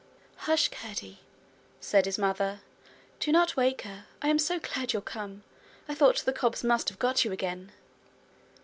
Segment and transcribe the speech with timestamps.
[0.47, 1.19] 'Hush, Curdie!'
[1.79, 2.61] said his mother.
[3.19, 4.05] 'Do not wake her.
[4.19, 5.43] I'm so glad you're come!
[5.87, 7.71] I thought the cobs must have got you again!'